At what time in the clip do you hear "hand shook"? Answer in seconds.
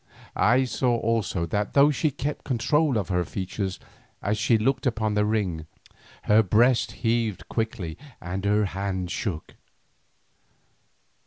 8.65-9.53